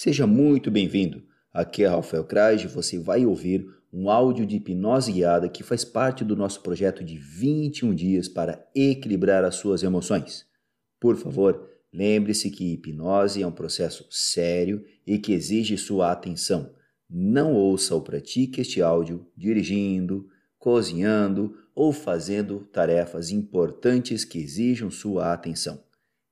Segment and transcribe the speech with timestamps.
[0.00, 1.24] Seja muito bem-vindo.
[1.52, 5.84] Aqui é Rafael Kraj e você vai ouvir um áudio de hipnose guiada que faz
[5.84, 10.46] parte do nosso projeto de 21 dias para equilibrar as suas emoções.
[11.00, 16.72] Por favor, lembre-se que hipnose é um processo sério e que exige sua atenção.
[17.10, 20.28] Não ouça ou pratique este áudio dirigindo,
[20.60, 25.87] cozinhando ou fazendo tarefas importantes que exijam sua atenção.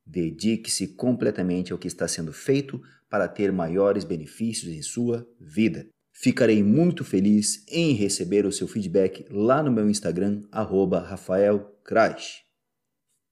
[0.06, 2.80] Dedique-se completamente ao que está sendo feito
[3.10, 5.88] para ter maiores benefícios em sua vida.
[6.12, 12.44] Ficarei muito feliz em receber o seu feedback lá no meu Instagram, @rafaelcrash.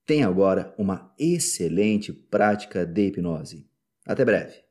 [0.05, 3.67] Tenha agora uma excelente prática de hipnose.
[4.05, 4.63] Até breve.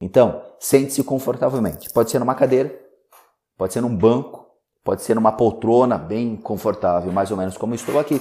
[0.00, 1.90] Então, sente-se confortavelmente.
[1.92, 2.72] Pode ser numa cadeira,
[3.56, 4.46] pode ser num banco,
[4.84, 8.20] pode ser numa poltrona bem confortável, mais ou menos como estou aqui.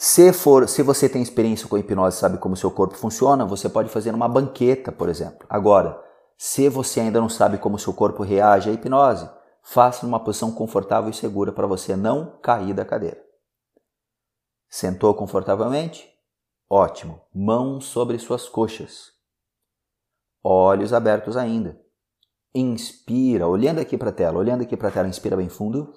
[0.00, 3.88] Se for, se você tem experiência com hipnose, sabe como seu corpo funciona, você pode
[3.88, 5.44] fazer numa banqueta, por exemplo.
[5.50, 6.00] Agora,
[6.36, 9.28] se você ainda não sabe como seu corpo reage à hipnose,
[9.60, 13.20] faça numa posição confortável e segura para você não cair da cadeira.
[14.68, 16.08] Sentou confortavelmente?
[16.70, 17.20] Ótimo.
[17.34, 19.10] Mãos sobre suas coxas.
[20.44, 21.76] Olhos abertos ainda.
[22.54, 25.92] Inspira, olhando aqui para a tela, olhando aqui para a tela, inspira bem fundo.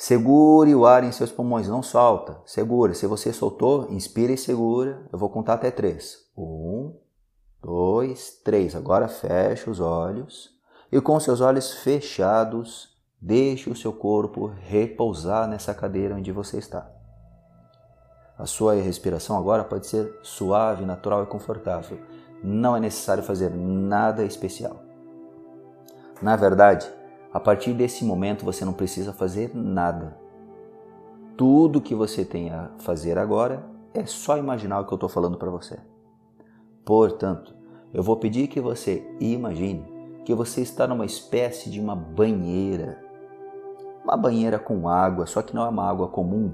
[0.00, 2.40] Segure o ar em seus pulmões, não solta.
[2.46, 2.94] Segura.
[2.94, 5.04] Se você soltou, inspira e segura.
[5.12, 6.18] Eu vou contar até três.
[6.36, 6.94] Um,
[7.60, 8.76] dois, três.
[8.76, 10.56] Agora fecha os olhos
[10.92, 16.88] e com seus olhos fechados, deixe o seu corpo repousar nessa cadeira onde você está.
[18.38, 21.98] A sua respiração agora pode ser suave, natural e confortável.
[22.40, 24.76] Não é necessário fazer nada especial.
[26.22, 26.88] Na verdade,
[27.38, 30.18] a partir desse momento você não precisa fazer nada.
[31.36, 35.38] Tudo que você tem a fazer agora é só imaginar o que eu estou falando
[35.38, 35.78] para você.
[36.84, 37.54] Portanto,
[37.94, 39.86] eu vou pedir que você imagine
[40.24, 42.98] que você está numa espécie de uma banheira.
[44.02, 46.52] Uma banheira com água, só que não é uma água comum,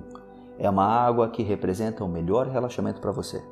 [0.58, 3.42] é uma água que representa o melhor relaxamento para você.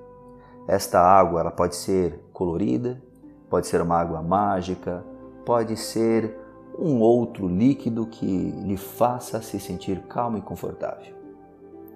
[0.68, 3.02] Esta água ela pode ser colorida,
[3.48, 5.02] pode ser uma água mágica,
[5.46, 6.41] pode ser
[6.78, 11.14] um outro líquido que lhe faça se sentir calmo e confortável,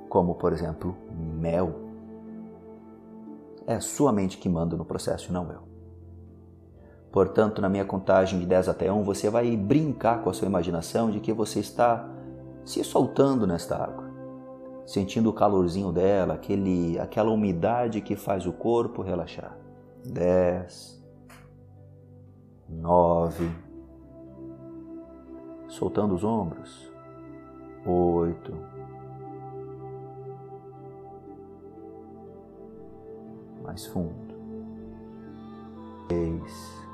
[0.08, 1.86] como por exemplo mel.
[3.66, 5.60] É sua mente que manda no processo, não eu.
[7.10, 11.10] Portanto, na minha contagem de 10 até 1, você vai brincar com a sua imaginação
[11.10, 12.08] de que você está
[12.64, 14.10] se soltando nesta água,
[14.84, 19.56] sentindo o calorzinho dela, aquele, aquela umidade que faz o corpo relaxar.
[20.04, 21.02] 10,
[22.68, 23.50] 9,
[25.68, 26.92] soltando os ombros.
[27.84, 28.52] Oito.
[33.62, 34.34] Mais fundo.
[36.08, 36.86] Seis.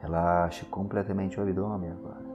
[0.00, 2.30] Relaxe completamente o abdômen agora.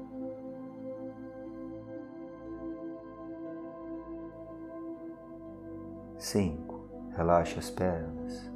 [6.18, 6.82] Cinco.
[7.16, 8.55] Relaxe as pernas.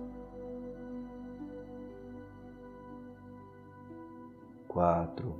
[4.79, 5.35] Quatro,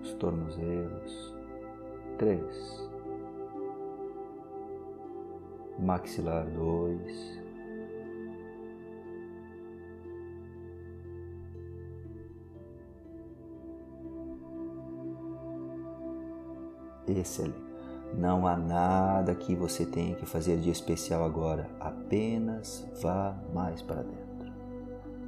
[0.00, 1.34] os tornozelos,
[2.16, 2.88] três,
[5.80, 7.42] maxilar dois,
[17.08, 17.64] excelente.
[18.16, 24.04] Não há nada que você tenha que fazer de especial agora, apenas vá mais para
[24.04, 24.52] dentro.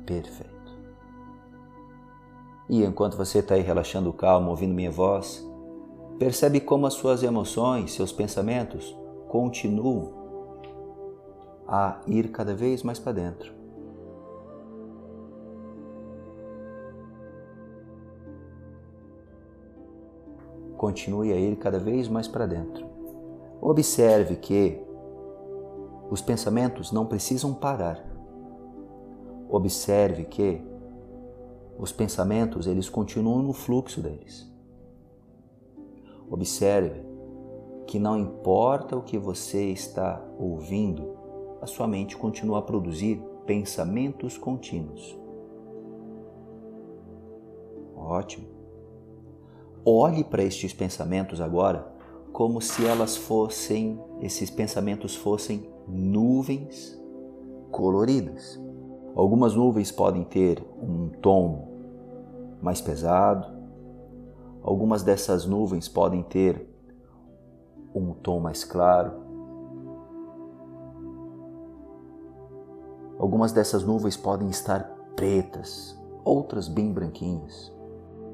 [0.06, 0.56] Perfeito.
[2.69, 5.47] E enquanto você está aí relaxando calmo, ouvindo minha voz,
[6.19, 8.97] percebe como as suas emoções, seus pensamentos
[9.28, 10.12] continuam
[11.69, 13.55] a ir cada vez mais para dentro.
[20.76, 22.87] Continue a ir cada vez mais para dentro.
[23.60, 24.81] Observe que
[26.11, 28.05] os pensamentos não precisam parar.
[29.49, 30.62] Observe que
[31.78, 34.50] os pensamentos, eles continuam no fluxo deles.
[36.31, 37.05] Observe
[37.87, 41.17] que não importa o que você está ouvindo,
[41.61, 45.17] a sua mente continua a produzir pensamentos contínuos.
[47.94, 48.46] Ótimo.
[49.84, 51.94] Olhe para estes pensamentos agora
[52.37, 57.00] como se elas fossem, esses pensamentos fossem nuvens
[57.70, 58.61] coloridas.
[59.14, 61.68] Algumas nuvens podem ter um tom
[62.60, 63.46] mais pesado,
[64.62, 66.68] algumas dessas nuvens podem ter
[67.94, 69.24] um tom mais claro.
[73.18, 74.84] Algumas dessas nuvens podem estar
[75.16, 77.74] pretas, outras bem branquinhas.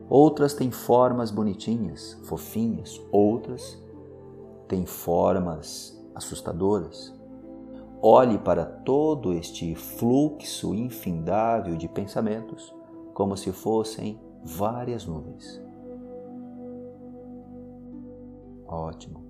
[0.09, 3.81] Outras têm formas bonitinhas, fofinhas, outras
[4.69, 7.15] têm formas assustadoras.
[8.05, 12.75] Olhe para todo este fluxo infindável de pensamentos
[13.15, 15.63] como se fossem várias nuvens.
[18.67, 19.23] Ótimo.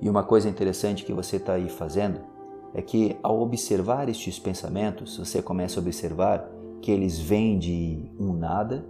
[0.00, 2.20] E uma coisa interessante que você está aí fazendo
[2.72, 6.48] é que ao observar estes pensamentos, você começa a observar
[6.80, 8.86] que eles vêm de um nada,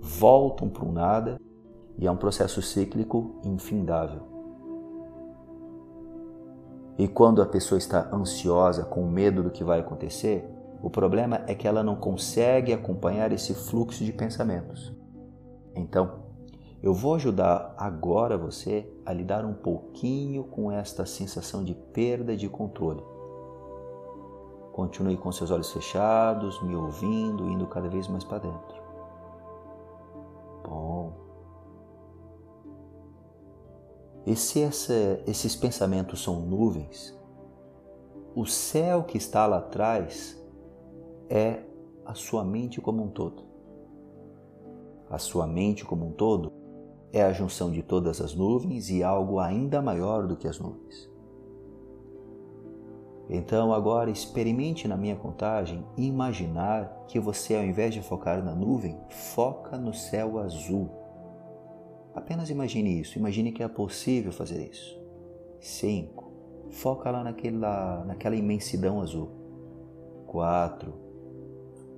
[0.00, 1.43] voltam para um nada
[1.98, 4.22] e é um processo cíclico infindável.
[6.96, 10.48] E quando a pessoa está ansiosa, com medo do que vai acontecer,
[10.80, 14.92] o problema é que ela não consegue acompanhar esse fluxo de pensamentos.
[15.74, 16.24] Então,
[16.82, 22.48] eu vou ajudar agora você a lidar um pouquinho com esta sensação de perda de
[22.48, 23.02] controle.
[24.72, 28.83] Continue com seus olhos fechados, me ouvindo, indo cada vez mais para dentro.
[34.26, 37.14] E se essa, esses pensamentos são nuvens,
[38.34, 40.42] o céu que está lá atrás
[41.28, 41.62] é
[42.04, 43.44] a sua mente como um todo.
[45.10, 46.52] A sua mente como um todo
[47.12, 51.08] é a junção de todas as nuvens e algo ainda maior do que as nuvens.
[53.28, 58.98] Então agora experimente na minha contagem imaginar que você, ao invés de focar na nuvem,
[59.08, 61.03] foca no céu azul.
[62.14, 64.98] Apenas imagine isso, imagine que é possível fazer isso.
[65.60, 66.32] 5.
[66.70, 69.30] Foca lá naquela, naquela imensidão azul.
[70.26, 71.04] 4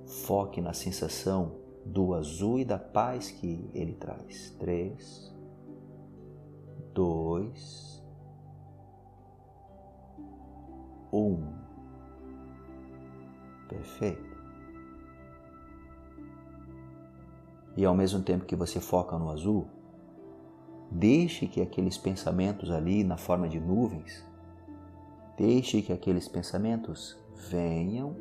[0.07, 4.55] Foque na sensação do azul e da paz que ele traz.
[4.57, 5.35] Três,
[6.93, 8.01] dois,
[11.11, 11.43] um.
[13.67, 14.37] Perfeito.
[17.75, 19.67] E ao mesmo tempo que você foca no azul,
[20.89, 24.25] deixe que aqueles pensamentos ali na forma de nuvens,
[25.37, 27.17] deixe que aqueles pensamentos
[27.49, 28.15] venham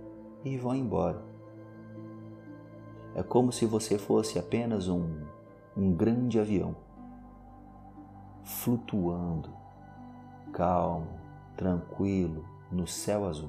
[0.45, 1.37] e vão embora
[3.17, 5.23] é como se você fosse apenas um,
[5.75, 6.77] um grande avião,
[8.45, 9.49] flutuando,
[10.53, 11.09] calmo,
[11.57, 13.49] tranquilo, no céu azul.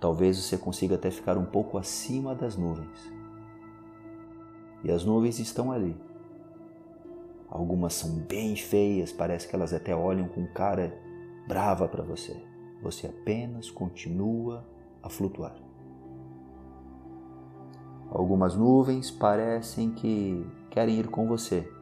[0.00, 3.12] Talvez você consiga até ficar um pouco acima das nuvens.
[4.82, 5.94] E as nuvens estão ali.
[7.54, 10.92] Algumas são bem feias, parece que elas até olham com cara
[11.46, 12.36] brava para você.
[12.82, 14.66] Você apenas continua
[15.00, 15.54] a flutuar.
[18.10, 21.72] Algumas nuvens parecem que querem ir com você.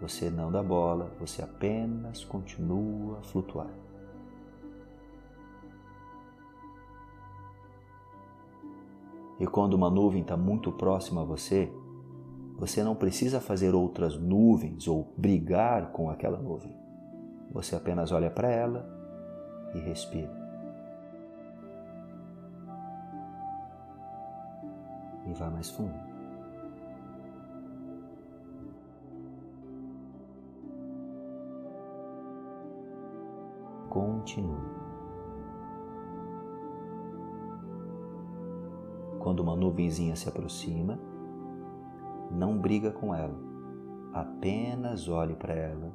[0.00, 3.70] Você não dá bola, você apenas continua a flutuar.
[9.38, 11.70] E quando uma nuvem está muito próxima a você,
[12.62, 16.72] você não precisa fazer outras nuvens ou brigar com aquela nuvem.
[17.50, 18.88] Você apenas olha para ela
[19.74, 20.30] e respira.
[25.26, 25.92] e vá mais fundo.
[33.88, 34.56] Continue.
[39.18, 40.98] Quando uma nuvenzinha se aproxima,
[42.42, 43.38] não briga com ela,
[44.12, 45.92] apenas olhe para ela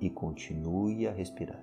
[0.00, 1.62] e continue a respirar.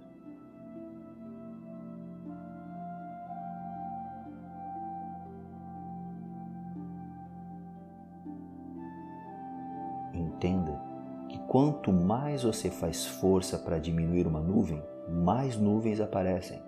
[10.13, 10.79] Entenda
[11.27, 16.61] que quanto mais você faz força para diminuir uma nuvem, mais nuvens aparecem.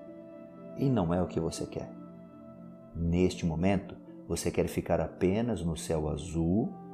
[0.75, 1.91] E não é o que você quer.
[2.95, 3.95] Neste momento,
[4.27, 6.86] você quer ficar apenas no céu azul,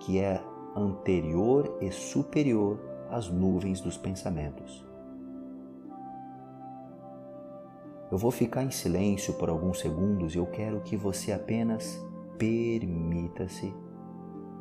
[0.00, 0.42] que é
[0.76, 2.78] anterior e superior
[3.10, 4.84] às nuvens dos pensamentos.
[8.10, 12.00] Eu vou ficar em silêncio por alguns segundos e eu quero que você apenas
[12.38, 13.74] permita-se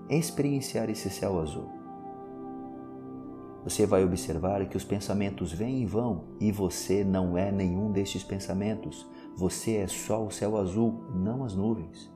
[0.10, 1.70] experienciar esse céu azul.
[3.64, 8.24] Você vai observar que os pensamentos vêm e vão e você não é nenhum destes
[8.24, 9.08] pensamentos.
[9.38, 12.12] Você é só o céu azul, não as nuvens.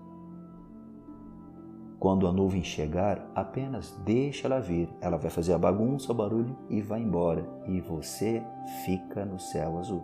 [2.00, 4.88] Quando a nuvem chegar, apenas deixa ela vir.
[5.02, 7.44] Ela vai fazer a bagunça, o barulho e vai embora.
[7.66, 8.44] E você
[8.86, 10.04] fica no céu azul.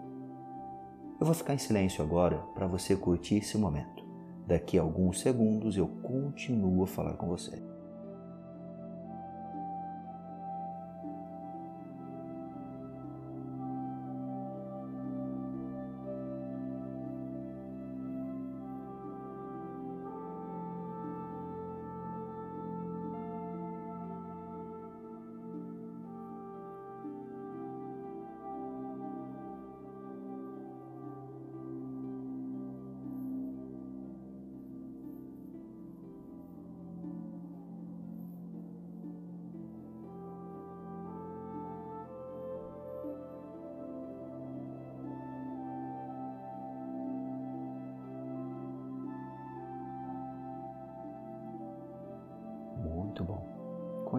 [1.20, 4.04] Eu vou ficar em silêncio agora para você curtir esse momento.
[4.48, 7.73] Daqui a alguns segundos eu continuo a falar com você.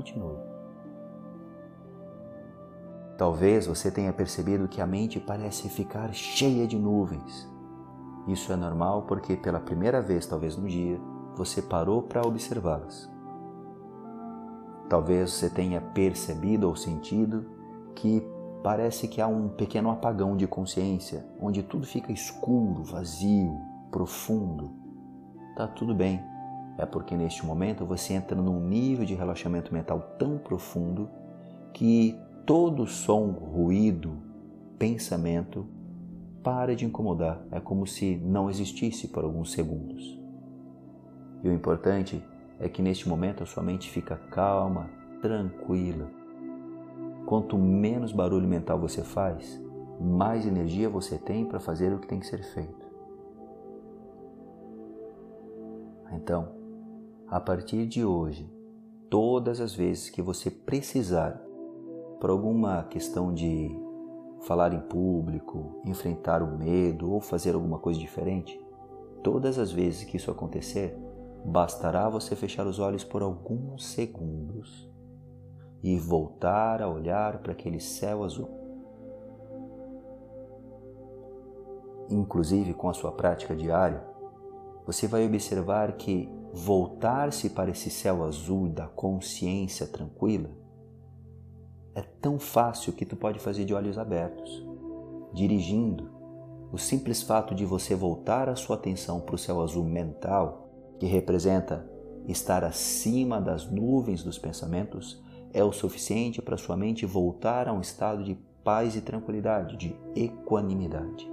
[0.04, 0.36] Continue.
[3.16, 7.50] Talvez você tenha percebido que a mente parece ficar cheia de nuvens.
[8.28, 11.00] Isso é normal porque pela primeira vez, talvez no dia,
[11.34, 13.10] você parou para observá-las.
[14.90, 17.46] Talvez você tenha percebido ou sentido
[17.94, 18.22] que
[18.62, 23.58] parece que há um pequeno apagão de consciência, onde tudo fica escuro, vazio,
[23.90, 24.70] profundo.
[25.56, 26.33] Tá tudo bem
[26.76, 31.08] é porque neste momento você entra num nível de relaxamento mental tão profundo
[31.72, 34.16] que todo som, ruído,
[34.78, 35.66] pensamento
[36.42, 37.40] para de incomodar.
[37.50, 40.20] É como se não existisse por alguns segundos.
[41.42, 42.22] E o importante
[42.58, 44.90] é que neste momento a sua mente fica calma,
[45.22, 46.10] tranquila.
[47.26, 49.60] Quanto menos barulho mental você faz,
[50.00, 52.84] mais energia você tem para fazer o que tem que ser feito.
[56.12, 56.63] Então,
[57.34, 58.48] a partir de hoje,
[59.10, 61.32] todas as vezes que você precisar,
[62.20, 63.76] por alguma questão de
[64.42, 68.56] falar em público, enfrentar o medo ou fazer alguma coisa diferente,
[69.20, 70.96] todas as vezes que isso acontecer,
[71.44, 74.88] bastará você fechar os olhos por alguns segundos
[75.82, 78.48] e voltar a olhar para aquele céu azul.
[82.08, 84.06] Inclusive, com a sua prática diária,
[84.86, 90.50] você vai observar que voltar-se para esse céu azul da consciência tranquila
[91.96, 94.64] é tão fácil que tu pode fazer de olhos abertos,
[95.32, 96.08] dirigindo.
[96.72, 100.70] O simples fato de você voltar a sua atenção para o céu azul mental,
[101.00, 101.88] que representa
[102.28, 105.20] estar acima das nuvens dos pensamentos,
[105.52, 109.96] é o suficiente para sua mente voltar a um estado de paz e tranquilidade, de
[110.14, 111.28] equanimidade.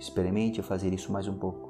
[0.00, 1.63] Experimente fazer isso mais um pouco.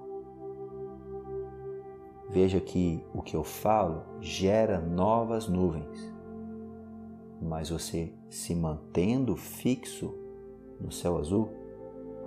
[2.35, 6.13] Veja que o que eu falo gera novas nuvens,
[7.41, 10.13] mas você se mantendo fixo
[10.81, 11.49] no céu azul,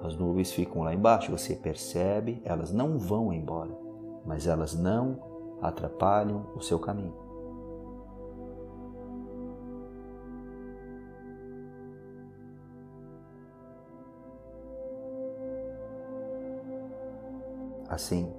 [0.01, 3.77] as nuvens ficam lá embaixo, você percebe, elas não vão embora,
[4.25, 5.19] mas elas não
[5.61, 7.13] atrapalham o seu caminho.
[17.89, 18.33] Assim,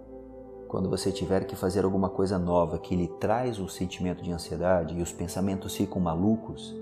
[0.69, 4.95] quando você tiver que fazer alguma coisa nova que lhe traz um sentimento de ansiedade
[4.95, 6.77] e os pensamentos ficam malucos,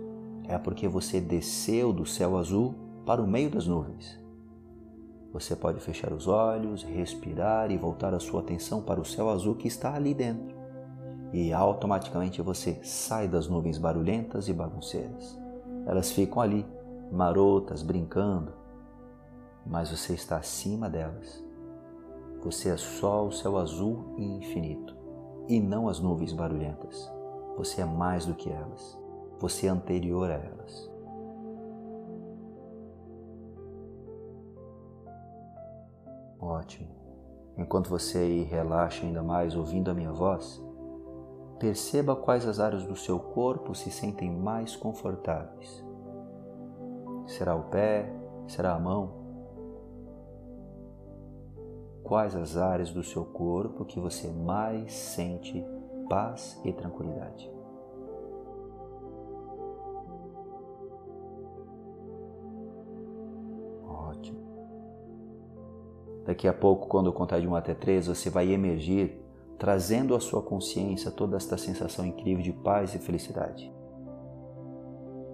[0.48, 2.74] é porque você desceu do céu azul
[3.06, 4.20] para o meio das nuvens.
[5.32, 9.54] Você pode fechar os olhos, respirar e voltar a sua atenção para o céu azul
[9.54, 10.56] que está ali dentro.
[11.32, 15.38] E automaticamente você sai das nuvens barulhentas e bagunceiras.
[15.86, 16.66] Elas ficam ali,
[17.12, 18.52] marotas, brincando,
[19.64, 21.45] mas você está acima delas
[22.46, 24.96] você é só o céu azul e infinito,
[25.48, 27.12] e não as nuvens barulhentas.
[27.56, 28.96] Você é mais do que elas.
[29.40, 30.88] Você é anterior a elas.
[36.38, 36.88] Ótimo.
[37.58, 40.62] Enquanto você aí relaxa ainda mais ouvindo a minha voz,
[41.58, 45.84] perceba quais as áreas do seu corpo se sentem mais confortáveis.
[47.26, 48.08] Será o pé?
[48.46, 49.25] Será a mão?
[52.06, 55.64] Quais as áreas do seu corpo que você mais sente
[56.08, 57.50] paz e tranquilidade.
[63.84, 64.38] Ótimo.
[66.24, 69.20] Daqui a pouco, quando eu contar de 1 até 3, você vai emergir
[69.58, 73.72] trazendo à sua consciência toda esta sensação incrível de paz e felicidade.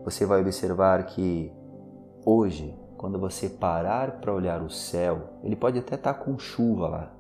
[0.05, 1.53] Você vai observar que
[2.25, 6.87] hoje quando você parar para olhar o céu, ele pode até estar tá com chuva
[6.87, 7.11] lá,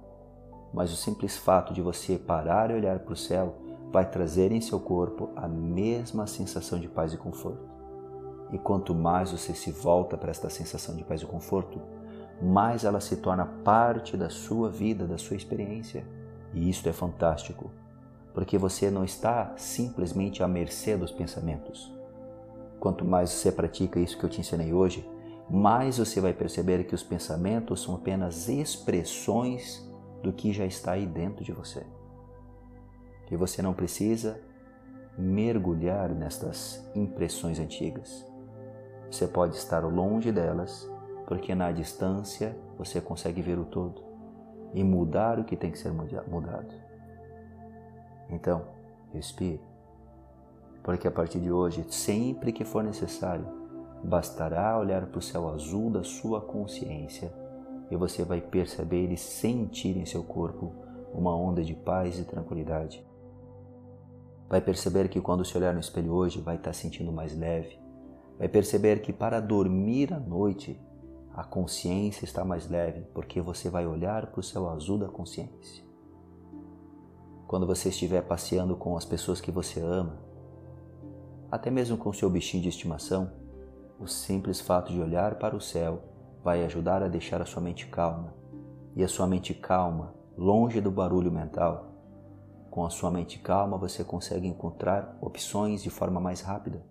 [0.72, 3.56] mas o simples fato de você parar e olhar para o céu
[3.90, 7.68] vai trazer em seu corpo a mesma sensação de paz e conforto.
[8.52, 11.82] E quanto mais você se volta para esta sensação de paz e conforto,
[12.40, 16.06] mais ela se torna parte da sua vida, da sua experiência.
[16.54, 17.72] E isso é fantástico,
[18.32, 21.92] porque você não está simplesmente à mercê dos pensamentos.
[22.78, 25.10] Quanto mais você pratica isso que eu te ensinei hoje,
[25.52, 29.86] mais você vai perceber que os pensamentos são apenas expressões
[30.22, 31.84] do que já está aí dentro de você.
[33.30, 34.40] E você não precisa
[35.16, 38.26] mergulhar nestas impressões antigas.
[39.10, 40.90] Você pode estar longe delas,
[41.26, 44.02] porque na distância você consegue ver o todo
[44.72, 46.74] e mudar o que tem que ser mudado.
[48.30, 48.64] Então,
[49.12, 49.60] respire,
[50.82, 53.61] porque a partir de hoje, sempre que for necessário,
[54.02, 57.32] bastará olhar para o céu azul da sua consciência
[57.90, 60.72] e você vai perceber e sentir em seu corpo
[61.12, 63.04] uma onda de paz e tranquilidade.
[64.48, 67.78] Vai perceber que quando se olhar no espelho hoje, vai estar sentindo mais leve.
[68.38, 70.80] Vai perceber que para dormir à noite,
[71.34, 75.84] a consciência está mais leve, porque você vai olhar para o céu azul da consciência.
[77.46, 80.18] Quando você estiver passeando com as pessoas que você ama,
[81.50, 83.30] até mesmo com seu bichinho de estimação,
[84.02, 86.02] o simples fato de olhar para o céu
[86.42, 88.34] vai ajudar a deixar a sua mente calma.
[88.96, 91.92] E a sua mente calma, longe do barulho mental,
[92.68, 96.84] com a sua mente calma você consegue encontrar opções de forma mais rápida.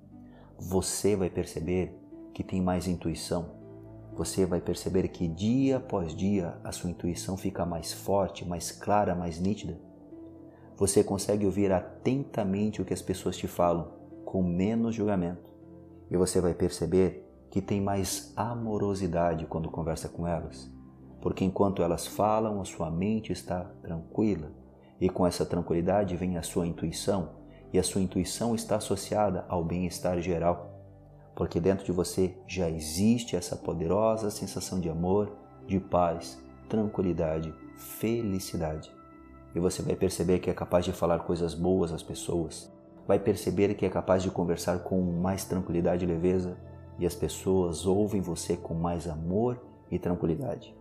[0.57, 1.99] Você vai perceber
[2.33, 3.59] que tem mais intuição.
[4.13, 9.15] Você vai perceber que dia após dia a sua intuição fica mais forte, mais clara,
[9.15, 9.77] mais nítida.
[10.77, 13.91] Você consegue ouvir atentamente o que as pessoas te falam,
[14.23, 15.50] com menos julgamento.
[16.11, 20.69] E você vai perceber que tem mais amorosidade quando conversa com elas,
[21.21, 24.51] porque enquanto elas falam, a sua mente está tranquila.
[24.99, 27.29] E com essa tranquilidade vem a sua intuição,
[27.73, 30.69] e a sua intuição está associada ao bem-estar geral,
[31.33, 35.31] porque dentro de você já existe essa poderosa sensação de amor,
[35.65, 36.37] de paz,
[36.67, 38.91] tranquilidade, felicidade.
[39.55, 42.71] E você vai perceber que é capaz de falar coisas boas às pessoas,
[43.11, 46.57] vai perceber que é capaz de conversar com mais tranquilidade e leveza
[46.97, 49.59] e as pessoas ouvem você com mais amor
[49.91, 50.73] e tranquilidade.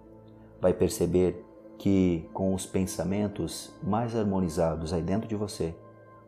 [0.60, 1.44] Vai perceber
[1.76, 5.74] que com os pensamentos mais harmonizados aí dentro de você,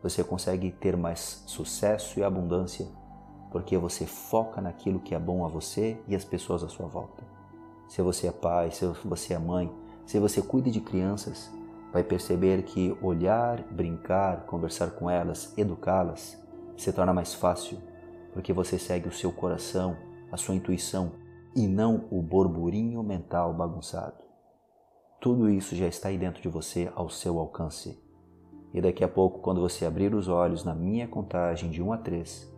[0.03, 2.88] você consegue ter mais sucesso e abundância,
[3.53, 7.23] porque você foca naquilo que é bom a você e as pessoas à sua volta.
[7.87, 9.73] Se você é pai, se você é mãe,
[10.05, 11.49] se você cuida de crianças,
[11.93, 16.43] vai perceber que olhar, brincar, conversar com elas, educá-las,
[16.77, 17.79] se torna mais fácil
[18.33, 19.97] porque você segue o seu coração,
[20.31, 21.13] a sua intuição
[21.55, 24.23] e não o borburinho mental bagunçado.
[25.21, 28.03] Tudo isso já está aí dentro de você ao seu alcance.
[28.73, 31.99] E daqui a pouco, quando você abrir os olhos na minha contagem de 1 a
[31.99, 32.53] 3,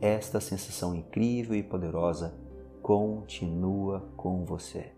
[0.00, 2.34] esta sensação incrível e poderosa
[2.82, 4.92] continua com você.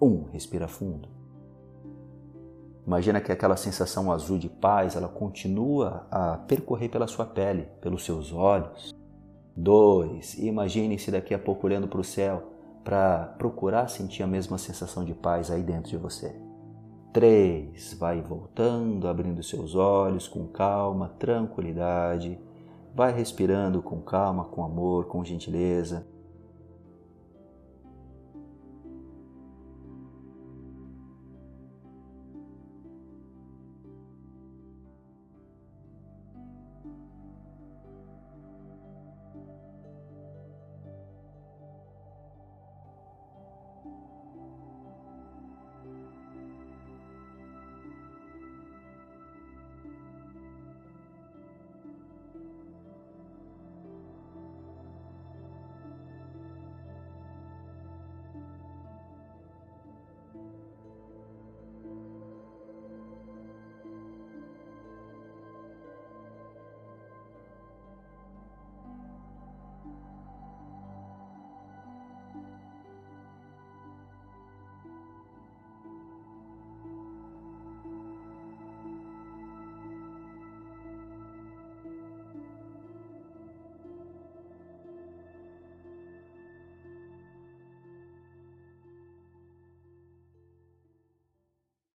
[0.00, 0.06] 1.
[0.06, 1.13] Um, respira fundo.
[2.86, 8.04] Imagina que aquela sensação azul de paz, ela continua a percorrer pela sua pele, pelos
[8.04, 8.94] seus olhos,
[9.56, 12.42] Dois, imagine-se daqui a pouco olhando para o céu
[12.82, 16.34] para procurar sentir a mesma sensação de paz aí dentro de você.
[17.12, 22.36] Três, vai voltando, abrindo seus olhos com calma, tranquilidade.
[22.92, 26.04] Vai respirando com calma, com amor, com gentileza.